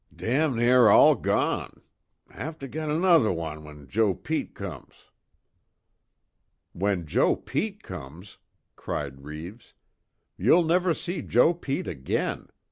[0.11, 1.83] "Damn near all gone.
[2.31, 4.95] Have to get nosher one when Joe Pete comes."
[6.73, 8.39] "When Joe Pete comes!"
[8.75, 9.75] cried Reeves,
[10.37, 12.47] "You'll never see Joe Pete again!